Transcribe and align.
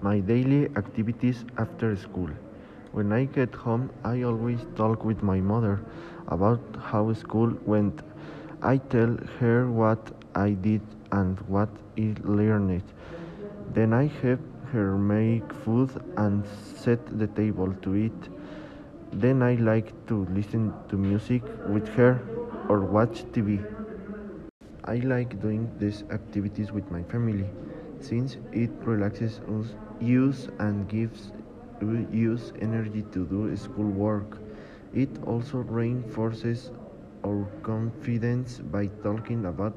My 0.00 0.20
daily 0.20 0.66
activities 0.76 1.44
after 1.56 1.96
school. 1.96 2.30
When 2.92 3.12
I 3.12 3.24
get 3.24 3.52
home, 3.52 3.90
I 4.04 4.22
always 4.22 4.60
talk 4.76 5.04
with 5.04 5.24
my 5.24 5.40
mother 5.40 5.80
about 6.28 6.60
how 6.80 7.12
school 7.14 7.52
went. 7.66 8.02
I 8.62 8.76
tell 8.76 9.16
her 9.40 9.68
what 9.68 10.12
I 10.36 10.50
did 10.50 10.82
and 11.10 11.40
what 11.48 11.68
I 11.98 12.14
learned. 12.22 12.84
Then 13.74 13.92
I 13.92 14.06
help 14.22 14.40
her 14.72 14.96
make 14.96 15.52
food 15.64 15.90
and 16.16 16.44
set 16.76 17.04
the 17.18 17.26
table 17.26 17.74
to 17.82 17.96
eat. 17.96 18.28
Then 19.12 19.42
I 19.42 19.54
like 19.54 19.90
to 20.06 20.26
listen 20.26 20.72
to 20.90 20.96
music 20.96 21.42
with 21.66 21.88
her 21.96 22.20
or 22.68 22.82
watch 22.82 23.24
TV. 23.32 23.58
I 24.84 24.96
like 24.98 25.42
doing 25.42 25.68
these 25.80 26.04
activities 26.12 26.70
with 26.70 26.88
my 26.88 27.02
family 27.02 27.50
since 28.00 28.36
it 28.52 28.70
relaxes 28.84 29.40
us 29.56 29.74
use 30.00 30.48
and 30.58 30.88
gives 30.88 31.32
us 31.82 32.52
energy 32.60 33.02
to 33.12 33.24
do 33.26 33.54
schoolwork. 33.56 34.38
It 34.92 35.10
also 35.26 35.58
reinforces 35.58 36.70
our 37.24 37.46
confidence 37.62 38.58
by 38.58 38.86
talking 39.02 39.46
about 39.46 39.76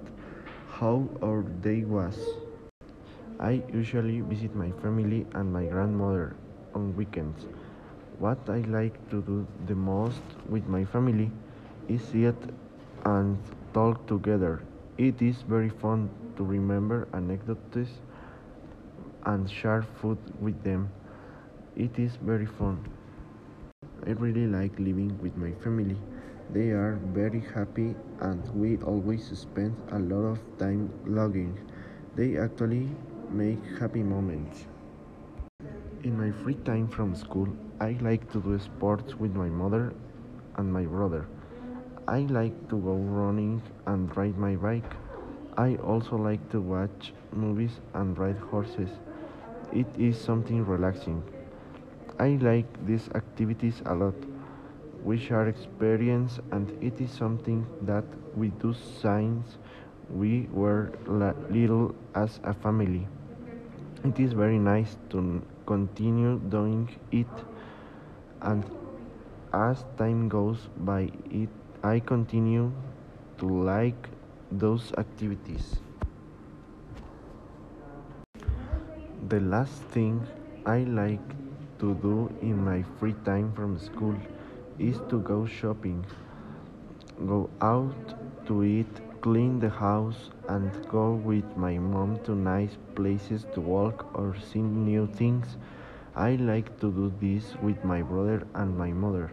how 0.70 1.08
our 1.22 1.42
day 1.42 1.84
was. 1.84 2.18
I 3.40 3.62
usually 3.74 4.22
visit 4.22 4.56
my 4.56 4.72
family 4.82 5.26
and 5.34 5.52
my 5.52 5.66
grandmother 5.66 6.36
on 6.74 6.96
weekends. 6.96 7.46
What 8.20 8.50
I 8.50 8.60
like 8.62 8.96
to 9.10 9.22
do 9.22 9.46
the 9.68 9.76
most 9.76 10.22
with 10.50 10.68
my 10.68 10.86
family 10.86 11.32
is 11.88 12.02
sit 12.04 12.36
and 13.06 13.38
talk 13.74 14.06
together. 14.08 14.62
It 14.98 15.22
is 15.22 15.42
very 15.42 15.70
fun 15.70 16.10
to 16.38 16.44
remember 16.44 17.08
anecdotes 17.14 18.00
and 19.26 19.50
share 19.50 19.84
food 20.02 20.18
with 20.40 20.64
them. 20.64 20.90
It 21.76 22.00
is 22.00 22.16
very 22.18 22.46
fun. 22.46 22.80
I 24.06 24.12
really 24.12 24.48
like 24.48 24.78
living 24.80 25.18
with 25.22 25.36
my 25.38 25.54
family. 25.64 25.98
They 26.50 26.72
are 26.72 27.00
very 27.14 27.40
happy 27.40 27.96
and 28.20 28.44
we 28.54 28.78
always 28.80 29.28
spend 29.38 29.76
a 29.92 30.00
lot 30.00 30.26
of 30.26 30.40
time 30.58 30.92
logging. 31.06 31.58
They 32.16 32.38
actually 32.38 32.90
make 33.30 33.60
happy 33.80 34.04
moments. 34.04 34.66
In 36.04 36.18
my 36.18 36.32
free 36.44 36.56
time 36.66 36.88
from 36.90 37.16
school, 37.16 37.48
I 37.80 37.98
like 38.02 38.30
to 38.34 38.42
do 38.42 38.60
sports 38.60 39.16
with 39.20 39.34
my 39.36 39.48
mother 39.48 39.94
and 40.58 40.72
my 40.72 40.84
brother. 40.84 41.26
I 42.08 42.20
like 42.22 42.70
to 42.70 42.78
go 42.78 42.96
running 42.96 43.62
and 43.88 44.16
ride 44.18 44.38
my 44.38 44.56
bike. 44.56 44.94
I 45.58 45.76
also 45.78 46.18
like 46.18 46.50
to 46.52 46.62
watch 46.62 47.14
movies 47.32 47.80
and 47.94 48.18
ride 48.18 48.38
horses. 48.38 48.90
It 49.72 49.88
is 49.98 50.20
something 50.20 50.66
relaxing. 50.66 51.24
I 52.20 52.38
like 52.42 52.86
these 52.86 53.10
activities 53.16 53.82
a 53.86 53.96
lot. 53.96 54.16
We 55.04 55.18
share 55.18 55.48
experience 55.48 56.40
and 56.52 56.72
it 56.84 57.00
is 57.02 57.12
something 57.12 57.66
that 57.82 58.04
we 58.36 58.50
do 58.50 58.74
since 58.74 59.58
we 60.10 60.48
were 60.52 60.92
little 61.08 61.96
as 62.14 62.40
a 62.44 62.54
family. 62.54 63.08
It 64.04 64.20
is 64.20 64.34
very 64.34 64.60
nice 64.60 64.98
to 65.12 65.42
continue 65.66 66.40
doing 66.50 66.90
it 67.12 67.28
and 68.42 68.64
as 69.54 69.84
time 69.98 70.28
goes 70.30 70.68
by 70.78 71.12
it 71.30 71.50
I 71.84 72.00
continue 72.00 72.72
to 73.40 73.46
like 73.46 74.10
those 74.52 74.94
activities. 74.98 75.78
The 79.30 79.40
last 79.40 79.84
thing 79.94 80.28
I 80.66 80.80
like 80.80 81.30
to 81.78 81.94
do 82.02 82.34
in 82.42 82.66
my 82.66 82.84
free 83.00 83.14
time 83.24 83.54
from 83.54 83.78
school 83.78 84.16
is 84.80 85.00
to 85.10 85.20
go 85.20 85.46
shopping, 85.46 86.04
go 87.28 87.48
out 87.62 88.16
to 88.48 88.64
eat, 88.64 89.22
clean 89.22 89.60
the 89.60 89.70
house, 89.70 90.32
and 90.48 90.72
go 90.90 91.14
with 91.14 91.46
my 91.56 91.78
mom 91.78 92.18
to 92.24 92.34
nice 92.34 92.76
places 92.96 93.46
to 93.54 93.62
walk 93.62 94.08
or 94.16 94.36
see 94.36 94.60
new 94.60 95.06
things. 95.06 95.56
I 96.16 96.32
like 96.36 96.80
to 96.80 96.92
do 96.92 97.14
this 97.22 97.54
with 97.62 97.84
my 97.84 98.02
brother 98.02 98.48
and 98.56 98.76
my 98.76 98.92
mother. 98.92 99.32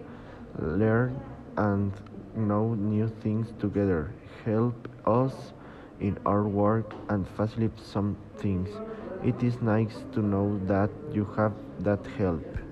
Learn 0.58 1.18
and 1.56 1.92
know 2.36 2.74
new 2.74 3.08
things 3.08 3.54
together, 3.58 4.12
help 4.44 4.86
us 5.06 5.54
in 5.98 6.18
our 6.26 6.44
work, 6.46 6.92
and 7.08 7.26
facilitate 7.26 7.80
some 7.80 8.16
things. 8.36 8.68
It 9.22 9.42
is 9.42 9.60
nice 9.60 10.04
to 10.12 10.22
know 10.22 10.58
that 10.66 10.90
you 11.12 11.24
have 11.36 11.52
that 11.80 12.06
help. 12.16 12.67